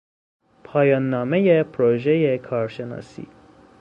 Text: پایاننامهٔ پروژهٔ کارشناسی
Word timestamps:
پایاننامهٔ 0.63 1.63
پروژهٔ 1.63 2.37
کارشناسی 2.37 3.25